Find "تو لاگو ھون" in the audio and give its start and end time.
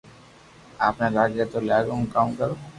1.51-2.03